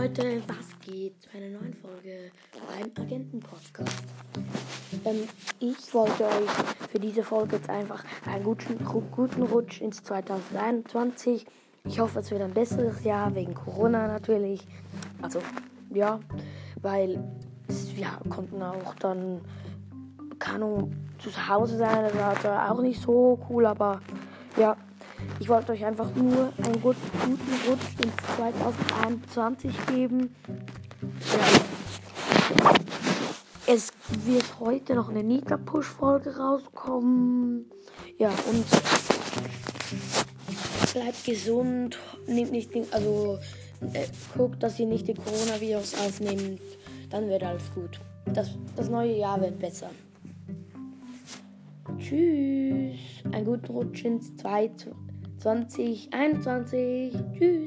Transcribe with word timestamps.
Leute, 0.00 0.42
was 0.46 0.80
geht 0.80 1.20
zu 1.20 1.28
einer 1.36 1.58
neuen 1.58 1.74
Folge 1.74 2.30
beim 2.54 3.04
Agenten-Podcast? 3.04 4.02
Ähm, 5.04 5.28
ich 5.58 5.92
wollte 5.92 6.24
euch 6.24 6.50
für 6.90 6.98
diese 6.98 7.22
Folge 7.22 7.56
jetzt 7.56 7.68
einfach 7.68 8.02
einen 8.24 8.42
guten, 8.42 8.82
guten 8.82 9.42
Rutsch 9.42 9.82
ins 9.82 10.02
2021. 10.02 11.44
Ich 11.84 12.00
hoffe, 12.00 12.20
es 12.20 12.30
wird 12.30 12.40
ein 12.40 12.54
besseres 12.54 13.04
Jahr, 13.04 13.34
wegen 13.34 13.54
Corona 13.54 14.06
natürlich. 14.06 14.66
Also, 15.20 15.40
ja, 15.92 16.18
weil 16.80 17.22
wir 17.94 18.08
konnten 18.30 18.62
auch 18.62 18.94
dann, 18.94 19.42
Ahnung, 20.38 20.96
zu 21.18 21.30
Hause 21.46 21.76
sein. 21.76 22.10
Das 22.10 22.44
war 22.44 22.72
auch 22.72 22.80
nicht 22.80 23.02
so 23.02 23.38
cool, 23.50 23.66
aber 23.66 24.00
ja, 24.56 24.78
ich 25.38 25.48
wollte 25.48 25.72
euch 25.72 25.84
einfach 25.84 26.14
nur 26.14 26.52
einen 26.58 26.80
guten, 26.80 27.38
Rutsch 27.68 28.02
ins 28.02 28.14
2021 28.36 29.86
geben. 29.86 30.34
Ja. 31.32 31.70
Es 33.66 33.92
wird 34.24 34.58
heute 34.58 34.94
noch 34.94 35.10
eine 35.10 35.22
Nita 35.22 35.56
Push 35.56 35.86
Folge 35.86 36.36
rauskommen. 36.36 37.70
Ja, 38.18 38.30
und 38.50 38.64
bleibt 40.92 41.24
gesund, 41.24 41.98
nehmt 42.26 42.52
nicht 42.52 42.70
also 42.92 43.38
äh, 43.92 44.06
guckt, 44.36 44.62
dass 44.62 44.78
ihr 44.78 44.86
nicht 44.86 45.08
den 45.08 45.16
Coronavirus 45.16 45.94
aufnehmt, 45.94 46.60
dann 47.10 47.28
wird 47.28 47.42
alles 47.42 47.72
gut. 47.74 48.00
Das, 48.26 48.50
das 48.76 48.88
neue 48.88 49.16
Jahr 49.16 49.40
wird 49.40 49.58
besser. 49.58 49.90
Tschüss. 51.98 52.98
Einen 53.32 53.44
guten 53.44 53.72
Rutsch 53.72 54.04
ins 54.04 54.36
2021. 55.40 57.12
Tschüss. 57.36 57.59